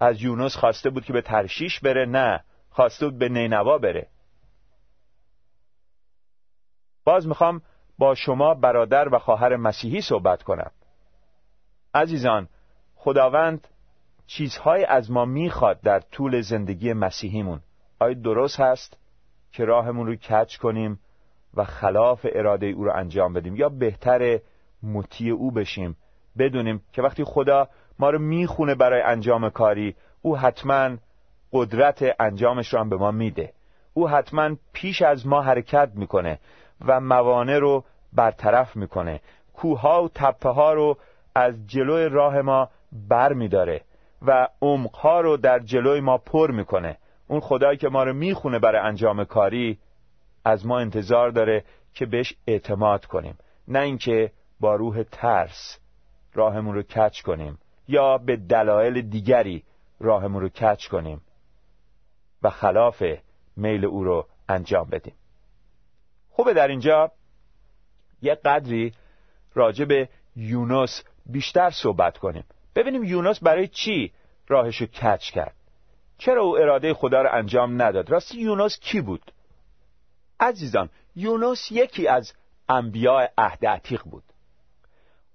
از 0.00 0.22
یونس 0.22 0.56
خواسته 0.56 0.90
بود 0.90 1.04
که 1.04 1.12
به 1.12 1.22
ترشیش 1.22 1.80
بره؟ 1.80 2.06
نه 2.06 2.44
خواسته 2.70 3.06
بود 3.06 3.18
به 3.18 3.28
نینوا 3.28 3.78
بره. 3.78 4.08
باز 7.04 7.26
می‌خوام 7.26 7.62
با 7.98 8.14
شما 8.14 8.54
برادر 8.54 9.14
و 9.14 9.18
خواهر 9.18 9.56
مسیحی 9.56 10.00
صحبت 10.00 10.42
کنم. 10.42 10.70
عزیزان 11.94 12.48
خداوند 12.94 13.68
چیزهای 14.26 14.84
از 14.84 15.10
ما 15.10 15.24
می‌خواد 15.24 15.80
در 15.80 16.00
طول 16.00 16.40
زندگی 16.40 16.92
مسیحیمون. 16.92 17.60
آیا 17.98 18.14
درست 18.14 18.60
هست 18.60 18.96
که 19.52 19.64
راهمون 19.64 20.06
رو 20.06 20.16
کچ 20.16 20.56
کنیم 20.56 21.00
و 21.54 21.64
خلاف 21.64 22.26
اراده 22.32 22.66
او 22.66 22.84
رو 22.84 22.92
انجام 22.94 23.32
بدیم؟ 23.32 23.56
یا 23.56 23.68
بهتر 23.68 24.40
مطیع 24.82 25.34
او 25.34 25.50
بشیم. 25.50 25.96
بدونیم 26.38 26.82
که 26.92 27.02
وقتی 27.02 27.24
خدا 27.24 27.68
ما 27.98 28.10
رو 28.10 28.18
می‌خونه 28.18 28.74
برای 28.74 29.02
انجام 29.02 29.50
کاری 29.50 29.94
او 30.22 30.38
حتما 30.38 30.96
قدرت 31.52 32.14
انجامش 32.20 32.74
رو 32.74 32.80
هم 32.80 32.88
به 32.88 32.96
ما 32.96 33.10
میده. 33.10 33.52
او 33.94 34.08
حتما 34.08 34.56
پیش 34.72 35.02
از 35.02 35.26
ما 35.26 35.42
حرکت 35.42 35.90
می‌کنه 35.94 36.38
و 36.86 37.00
موانع 37.00 37.58
رو 37.58 37.84
برطرف 38.12 38.76
می‌کنه. 38.76 39.20
کوها 39.54 40.04
و 40.04 40.08
تپه 40.08 40.48
ها 40.48 40.72
رو 40.72 40.96
از 41.34 41.54
جلوی 41.66 42.08
راه 42.08 42.40
ما 42.40 42.68
بر 43.08 43.32
میداره 43.32 43.80
و 44.26 44.48
عمقها 44.62 45.20
رو 45.20 45.36
در 45.36 45.58
جلوی 45.58 46.00
ما 46.00 46.18
پر 46.18 46.50
می‌کنه. 46.50 46.98
اون 47.28 47.40
خدایی 47.40 47.78
که 47.78 47.88
ما 47.88 48.04
رو 48.04 48.12
می‌خونه 48.12 48.58
برای 48.58 48.80
انجام 48.80 49.24
کاری 49.24 49.78
از 50.44 50.66
ما 50.66 50.78
انتظار 50.78 51.30
داره 51.30 51.64
که 51.94 52.06
بهش 52.06 52.34
اعتماد 52.46 53.04
کنیم. 53.04 53.38
نه 53.68 53.80
اینکه 53.80 54.30
با 54.60 54.74
روح 54.74 55.02
ترس 55.02 55.78
راهمون 56.34 56.74
رو 56.74 56.82
کچ 56.82 57.22
کنیم 57.22 57.58
یا 57.88 58.18
به 58.18 58.36
دلایل 58.36 59.00
دیگری 59.00 59.64
راهمون 60.00 60.42
رو 60.42 60.48
کچ 60.48 60.88
کنیم 60.88 61.20
و 62.42 62.50
خلاف 62.50 63.02
میل 63.56 63.84
او 63.84 64.04
رو 64.04 64.26
انجام 64.48 64.88
بدیم. 64.90 65.14
خوبه 66.30 66.54
در 66.54 66.68
اینجا 66.68 67.12
یه 68.22 68.34
قدری 68.34 68.92
راجع 69.54 69.84
به 69.84 70.08
یونس 70.36 71.04
بیشتر 71.26 71.70
صحبت 71.70 72.18
کنیم. 72.18 72.44
ببینیم 72.74 73.04
یونس 73.04 73.42
برای 73.42 73.68
چی 73.68 74.12
راهشو 74.48 74.86
کچ 74.86 75.30
کرد؟ 75.30 75.54
چرا 76.18 76.42
او 76.42 76.58
اراده 76.58 76.94
خدا 76.94 77.22
رو 77.22 77.28
انجام 77.32 77.82
نداد؟ 77.82 78.10
راستی 78.10 78.40
یونس 78.40 78.78
کی 78.78 79.00
بود؟ 79.00 79.32
عزیزان 80.40 80.90
یونس 81.16 81.72
یکی 81.72 82.08
از 82.08 82.32
انبیاء 82.68 83.26
عهد 83.38 83.66
عتیق 83.66 84.02
بود. 84.02 84.24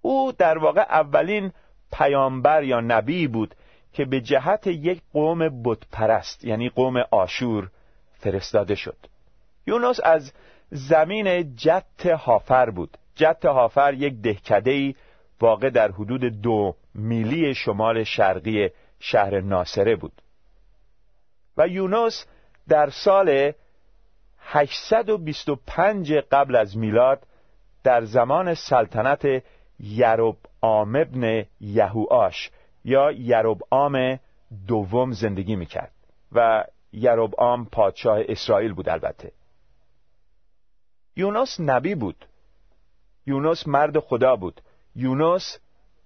او 0.02 0.32
در 0.32 0.58
واقع 0.58 0.82
اولین 0.82 1.52
پیامبر 1.92 2.64
یا 2.64 2.80
نبی 2.82 3.28
بود 3.28 3.56
که 3.94 4.06
به 4.06 4.22
جهت 4.22 4.68
یک 4.68 5.02
قوم 5.14 5.64
بتپرست 5.64 6.44
یعنی 6.44 6.70
قوم 6.70 6.98
آشور 7.12 7.70
فرستاده 8.14 8.76
شد. 8.76 8.98
یونس 9.68 10.00
از 10.04 10.34
زمین 10.70 11.56
جت 11.56 12.06
هافر 12.06 12.70
بود. 12.70 12.98
جت 13.16 13.46
هافر 13.46 13.94
یک 13.94 14.22
دهکدهی 14.22 14.96
واقع 15.42 15.70
در 15.70 15.92
حدود 15.92 16.24
دو 16.24 16.76
میلی 16.96 17.56
شمال 17.56 18.04
شرقی 18.04 18.70
شهر 19.00 19.42
ناصره 19.42 19.96
بود. 19.96 20.22
و 21.58 21.68
یونس 21.68 22.26
در 22.68 22.90
سال 22.90 23.52
825 24.40 26.14
قبل 26.14 26.56
از 26.56 26.78
میلاد 26.78 27.24
در 27.84 28.06
زمان 28.06 28.54
سلطنت 28.54 29.44
یروب 29.82 30.38
آم 30.62 30.96
ابن 30.96 31.46
یهوآش 31.62 32.52
یا 32.86 33.12
یروب 33.12 33.62
آم 33.70 34.20
دوم 34.67 35.12
زندگی 35.12 35.56
می‌کرد 35.56 35.91
و 36.32 36.65
یروب 36.94 37.36
آم 37.36 37.65
پادشاه 37.65 38.20
اسرائیل 38.28 38.74
بود 38.74 38.89
البته. 38.89 39.32
یونس 41.15 41.60
نبی 41.60 41.96
بود. 41.96 42.26
یونس 43.26 43.67
مرد 43.67 44.00
خدا 44.00 44.36
بود. 44.36 44.62
یونس 44.96 45.60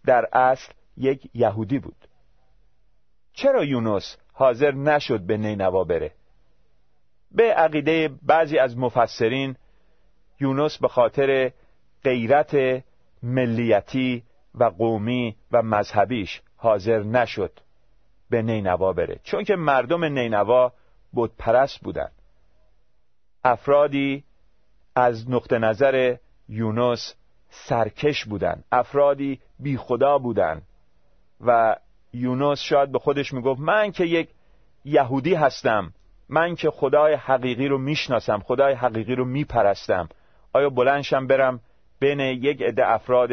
در 0.05 0.29
اصل 0.33 0.73
یک 0.97 1.29
یهودی 1.33 1.79
بود. 1.79 2.07
چرا 3.33 3.63
یونس 3.63 4.17
حاضر 4.33 4.71
نشد 4.71 5.19
به 5.19 5.37
نینوا 5.37 5.83
بره؟ 5.83 6.11
به 7.31 7.53
عقیده 7.53 8.09
بعضی 8.23 8.57
از 8.57 8.77
مفسرین 8.77 9.55
یونس 10.39 10.77
به 10.77 10.87
خاطر 10.87 11.51
غیرت 12.03 12.83
ملیتی 13.23 14.23
و 14.55 14.63
قومی 14.63 15.35
و 15.51 15.61
مذهبیش 15.61 16.41
حاضر 16.57 17.03
نشد 17.03 17.59
به 18.29 18.41
نینوا 18.41 18.93
بره. 18.93 19.19
چون 19.23 19.43
که 19.43 19.55
مردم 19.55 20.03
نینوا 20.03 20.71
بود 21.13 21.31
پرست 21.37 21.79
بودن. 21.79 22.09
افرادی 23.43 24.23
از 24.95 25.29
نقطه 25.29 25.59
نظر 25.59 26.15
یونس 26.49 27.13
سرکش 27.49 28.25
بودن. 28.25 28.63
افرادی 28.71 29.39
بی 29.59 29.77
خدا 29.77 30.17
بودن. 30.17 30.61
و 31.45 31.75
یونس 32.13 32.59
شاید 32.59 32.91
به 32.91 32.99
خودش 32.99 33.33
می‌گفت 33.33 33.59
من 33.59 33.91
که 33.91 34.05
یک 34.05 34.29
یهودی 34.85 35.33
هستم 35.33 35.93
من 36.29 36.55
که 36.55 36.69
خدای 36.69 37.13
حقیقی 37.13 37.67
رو 37.67 37.77
می‌شناسم 37.77 38.39
خدای 38.39 38.73
حقیقی 38.73 39.15
رو 39.15 39.25
میپرستم 39.25 40.09
آیا 40.53 40.69
بلنشم 40.69 41.27
برم 41.27 41.59
بین 41.99 42.19
یک 42.19 42.61
عده 42.61 42.87
افراد 42.87 43.29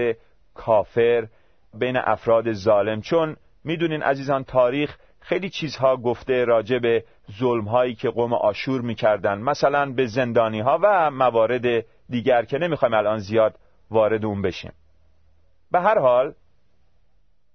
کافر 0.54 1.28
بین 1.74 1.96
افراد 1.96 2.52
ظالم. 2.52 3.00
چون 3.00 3.36
می‌دونین 3.64 4.02
عزیزان 4.02 4.44
تاریخ 4.44 4.96
خیلی 5.20 5.50
چیزها 5.50 5.96
گفته 5.96 6.44
راجع 6.44 6.78
به 6.78 7.04
ظلم 7.38 7.64
هایی 7.64 7.94
که 7.94 8.10
قوم 8.10 8.32
آشور 8.34 8.80
می‌کردن. 8.80 9.38
مثلا 9.38 9.92
به 9.92 10.06
زندانی 10.06 10.60
ها 10.60 10.78
و 10.82 11.10
موارد 11.10 11.84
دیگر 12.08 12.44
که 12.44 12.58
نمی‌خوایم 12.58 12.94
الان 12.94 13.18
زیاد 13.18 13.58
وارد 13.90 14.24
اون 14.24 14.42
بشیم. 14.42 14.72
به 15.70 15.80
هر 15.80 15.98
حال 15.98 16.34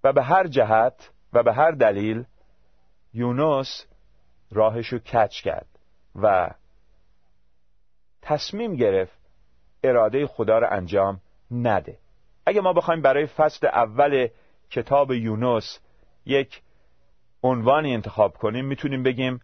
و 0.04 0.14
به 0.14 0.24
هر 0.24 0.48
جهت 0.48 1.12
و 1.34 1.44
به 1.44 1.54
هر 1.54 1.72
دلیل 1.72 2.24
یونس 3.14 3.86
راهشو 4.52 5.00
کچ 5.00 5.42
کرد 5.42 5.68
و 6.16 6.50
تصمیم 8.22 8.76
گرفت 8.76 9.17
اراده 9.90 10.28
خدا 10.28 10.60
رو 10.60 10.68
انجام 10.70 11.22
نده. 11.52 11.98
اگه 12.46 12.62
ما 12.62 12.74
بخوایم 12.74 13.02
برای 13.02 13.26
فصل 13.26 13.68
اول 13.68 14.28
کتاب 14.70 15.12
یونس 15.12 15.80
یک 16.26 16.62
عنوانی 17.44 17.94
انتخاب 17.94 18.34
کنیم 18.34 18.66
می‌تونیم 18.66 19.04
بگیم 19.04 19.42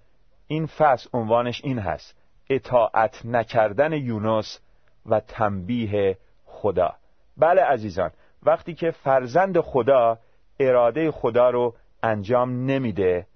این 0.47 0.65
فصل 0.65 1.09
عنوانش 1.13 1.61
این 1.63 1.79
هست. 1.79 2.15
اطاعت 2.49 3.25
نکردن 3.25 3.93
یونس 3.93 4.59
و 5.05 5.19
تنبیه 5.19 6.17
خدا. 6.45 6.93
بله 7.37 7.61
عزیزان 7.61 8.11
وقتی 8.43 8.73
که 8.73 8.91
فرزند 8.91 9.59
خدا 9.59 10.17
اراده 10.59 11.11
خدا 11.11 11.49
رو 11.49 11.75
انجام 12.03 12.65
نمیده 12.65 13.27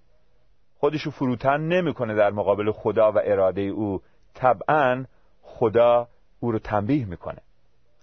خودشو 0.80 1.12
فروتن 1.12 1.62
نمی‌کنه 1.62 2.16
در 2.16 2.32
مقابل 2.32 2.72
خدا 2.72 3.12
و 3.12 3.20
اراده 3.24 3.62
او. 3.62 4.02
طبعا 4.34 5.06
خدا 5.42 6.08
او 6.40 6.52
رو 6.52 6.60
تنبیه 6.60 7.06
می‌کنه. 7.06 7.38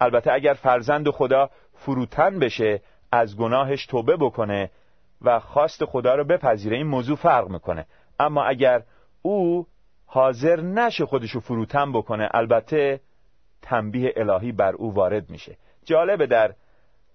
البته 0.01 0.33
اگر 0.33 0.55
فرزند 0.55 1.11
خدا 1.11 1.51
فروتن 1.75 2.38
بشه 2.38 2.81
از 3.12 3.37
گناهش 3.37 3.87
توبه 3.87 4.16
بکنه 4.16 4.70
و 5.23 5.40
خواست 5.40 5.85
خدا 5.85 6.14
رو 6.14 6.25
بپذیره 6.25 6.77
این 6.77 6.87
موضوع 6.87 7.16
فرق 7.16 7.49
می‌کنه. 7.49 7.87
اما 8.20 8.44
اگر 8.44 8.83
او 9.23 9.66
حاضر 10.07 10.61
نشه 10.61 11.07
خودشو 11.07 11.40
فروتن 11.40 11.92
بکنه 11.92 12.29
البته 12.35 13.01
تنبیه 13.62 14.12
الهی 14.16 14.53
بر 14.53 14.73
او 14.73 14.94
وارد 14.94 15.31
میشه. 15.31 15.57
جالبه 15.85 16.27
در 16.27 16.55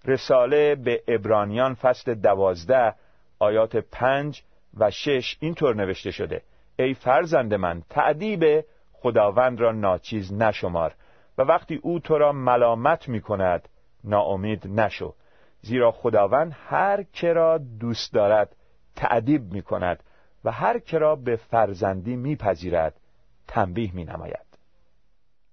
رساله 0.04 0.74
به 0.74 1.02
ابرانیان 1.08 1.74
فصل 1.74 2.14
دوازده 2.14 2.94
آیات 3.38 3.76
پنج 3.76 4.42
و 4.78 4.90
شش 4.90 5.36
اینطور 5.40 5.76
نوشته 5.76 6.10
شده. 6.10 6.42
ای 6.78 6.94
فرزند 6.94 7.54
من 7.54 7.82
تعدیب 7.90 8.64
خداوند 8.92 9.60
را 9.60 9.72
ناچیز 9.72 10.32
نشمار. 10.32 10.94
و 11.40 11.42
وقتی 11.42 11.80
او 11.82 11.98
تو 11.98 12.18
را 12.18 12.32
ملامت 12.32 13.08
می 13.08 13.20
کند 13.20 13.68
ناامید 14.04 14.66
نشو. 14.66 15.14
زیرا 15.62 15.90
خداوند 15.90 16.56
هر 16.68 17.02
که 17.02 17.32
را 17.32 17.58
دوست 17.58 18.12
دارد 18.12 18.56
تعدیب 18.96 19.52
می 19.52 19.62
کند 19.62 20.02
و 20.44 20.50
هر 20.50 20.78
که 20.78 20.98
را 20.98 21.16
به 21.16 21.36
فرزندی 21.36 22.16
میپذیرد 22.16 23.00
تنبیه 23.48 23.94
می 23.94 24.04
نماید 24.04 24.46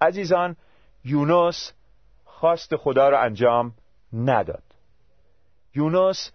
عزیزان 0.02 0.56
یونس 1.06 1.73
خواست 2.26 2.76
خدا 2.76 3.10
را 3.10 3.19
انجام 3.19 3.73
نداد. 4.13 4.63
یونس 5.76 6.32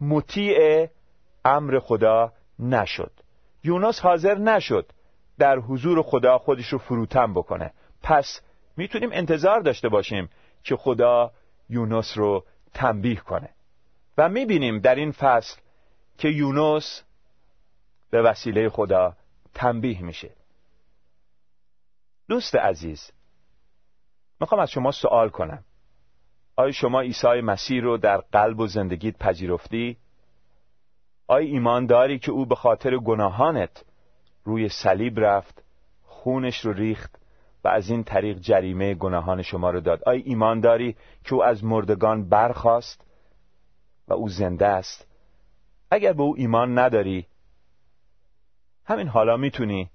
مطیع 0.00 0.88
امر 1.44 1.78
خدا 1.78 2.32
نشد. 2.58 3.12
یونس 3.64 4.00
حاضر 4.00 4.38
نشد 4.38 4.92
در 5.38 5.58
حضور 5.58 6.02
خدا 6.02 6.38
خودش 6.38 6.66
رو 6.66 6.78
فروتن 6.78 7.34
بکنه. 7.34 7.72
پس 8.02 8.40
می‌تونیم 8.76 9.10
انتظار 9.12 9.60
داشته 9.60 9.88
باشیم 9.88 10.28
که 10.64 10.76
خدا 10.76 11.32
یونس 11.68 12.18
رو 12.18 12.44
تنبیه 12.74 13.16
کنه. 13.16 13.48
و 14.18 14.28
می‌بینیم 14.28 14.78
در 14.78 14.94
این 14.94 15.12
فصل 15.12 15.60
که 16.18 16.28
یونس 16.28 17.02
به 18.10 18.22
وسیله 18.22 18.68
خدا 18.68 19.16
تنبیه 19.54 20.02
میشه. 20.02 20.30
دوست 22.28 22.54
عزیز 22.54 23.12
می‌خوام 24.40 24.60
از 24.60 24.70
شما 24.70 24.90
سوال 24.90 25.28
کنم. 25.28 25.64
آیا 26.56 26.72
شما 26.72 27.00
عیسی 27.00 27.40
مسیح 27.40 27.82
رو 27.82 27.96
در 27.96 28.16
قلب 28.16 28.60
و 28.60 28.66
زندگیت 28.66 29.18
پذیرفتی؟ 29.18 29.96
آیا 31.26 31.46
ایمان 31.46 31.86
داری 31.86 32.18
که 32.18 32.30
او 32.32 32.46
به 32.46 32.54
خاطر 32.54 32.96
گناهانت 32.96 33.84
روی 34.44 34.68
صلیب 34.68 35.20
رفت 35.20 35.62
خونش 36.02 36.60
رو 36.60 36.72
ریخت 36.72 37.18
و 37.66 37.68
از 37.68 37.90
این 37.90 38.04
طریق 38.04 38.38
جریمه 38.38 38.94
گناهان 38.94 39.42
شما 39.42 39.70
رو 39.70 39.80
داد. 39.80 40.02
آیا 40.06 40.22
ایمان 40.24 40.60
داری 40.60 40.96
که 41.24 41.34
او 41.34 41.44
از 41.44 41.64
مردگان 41.64 42.28
برخاست 42.28 43.04
و 44.08 44.12
او 44.12 44.28
زنده 44.28 44.66
است. 44.66 45.06
اگر 45.90 46.12
به 46.12 46.22
او 46.22 46.34
ایمان 46.36 46.78
نداری 46.78 47.26
همین 48.84 49.08
حالا 49.08 49.36
می‌تونی 49.36 49.90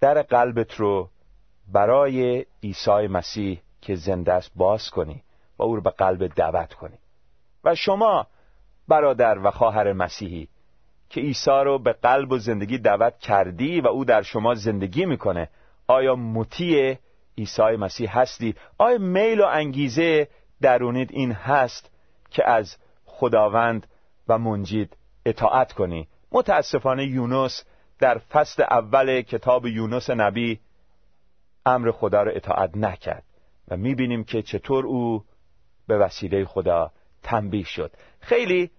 در 0.00 0.22
قلبت 0.22 0.74
رو 0.74 1.10
برای 1.72 2.46
عیسی 2.62 3.06
مسیح 3.06 3.60
که 3.80 3.94
زنده 3.94 4.32
است 4.32 4.50
باز 4.56 4.90
کنی 4.90 5.22
و 5.58 5.62
او 5.62 5.76
رو 5.76 5.82
به 5.82 5.90
قلب 5.90 6.26
دعوت 6.26 6.74
کنی. 6.74 6.98
و 7.64 7.74
شما 7.74 8.26
برادر 8.88 9.38
و 9.38 9.50
خواهر 9.50 9.92
مسیحی 9.92 10.48
که 11.08 11.20
عیسی 11.20 11.60
رو 11.64 11.78
به 11.78 11.92
قلب 11.92 12.32
و 12.32 12.38
زندگی 12.38 12.78
دعوت 12.78 13.18
کردی 13.18 13.80
و 13.80 13.86
او 13.86 14.04
در 14.04 14.22
شما 14.22 14.54
زندگی 14.54 15.06
می‌کنه 15.06 15.48
آیا 15.86 16.16
مطیع 16.16 16.96
عیسی 17.38 17.62
مسیح 17.62 18.18
هستی؟ 18.18 18.54
آیا 18.78 18.98
میل 18.98 19.40
و 19.40 19.46
انگیزه 19.46 20.28
درونید 20.60 21.10
این 21.12 21.32
هست 21.32 21.90
که 22.30 22.48
از 22.48 22.76
خداوند 23.04 23.86
و 24.28 24.38
منجید 24.38 24.96
اطاعت 25.26 25.72
کنی؟ 25.72 26.08
متاسفانه 26.32 27.04
یونس 27.06 27.64
در 27.98 28.18
فصل 28.18 28.62
اول 28.62 29.22
کتاب 29.22 29.66
یونس 29.66 30.10
نبی 30.10 30.60
امر 31.66 31.90
خدا 31.90 32.22
را 32.22 32.32
اطاعت 32.32 32.76
نکرد 32.76 33.24
و 33.68 33.76
می‌بینیم 33.76 34.24
که 34.24 34.42
چطور 34.42 34.86
او 34.86 35.24
به 35.86 35.98
وسیله 35.98 36.44
خدا 36.44 36.92
تنبیه 37.22 37.64
شد. 37.64 37.92
خیلی 38.20 38.70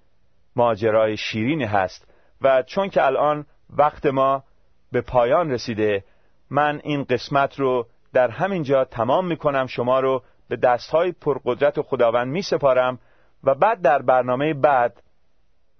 ماجرای 0.55 1.17
شیرینی 1.17 1.63
هست 1.63 2.07
و 2.41 2.63
چون 2.63 2.89
که 2.89 3.05
الان 3.05 3.45
وقت 3.69 4.05
ما 4.05 4.43
به 4.91 5.01
پایان 5.01 5.51
رسیده 5.51 6.03
من 6.49 6.81
این 6.83 7.03
قسمت 7.03 7.59
رو 7.59 7.87
در 8.13 8.29
همین 8.29 8.63
جا 8.63 8.85
تمام 8.85 9.27
می‌کنم. 9.27 9.67
شما 9.67 9.99
رو 9.99 10.23
به 10.47 10.55
دستهای 10.55 11.11
پرقدرت 11.11 11.81
خداوند 11.81 12.27
میسپارم 12.27 12.99
و 13.43 13.55
بعد 13.55 13.81
در 13.81 14.01
برنامه 14.01 14.53
بعد 14.53 15.03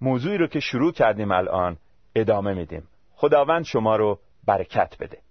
موضوعی 0.00 0.38
رو 0.38 0.46
که 0.46 0.60
شروع 0.60 0.92
کردیم 0.92 1.32
الان 1.32 1.76
ادامه 2.14 2.54
میدیم. 2.54 2.88
خداوند 3.14 3.64
شما 3.64 3.96
رو 3.96 4.18
برکت 4.46 4.94
بده. 5.00 5.25